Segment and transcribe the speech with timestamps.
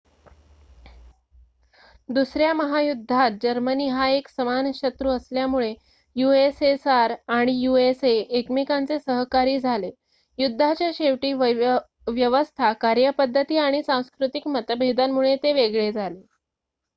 [2.09, 5.73] दुसऱ्या महायुद्धात जर्मनी हा एक समान शत्रू असल्यामुळे
[6.15, 9.91] यूएसएसआर आणि यूएसए एकमेकांचे सहकारी झाले
[10.37, 11.33] युद्धाच्या शेवटी
[11.33, 16.21] व्यवस्था कार्यपद्धती आणि सांस्कृतिक मतभेदांमुळे ते वेगळे झाले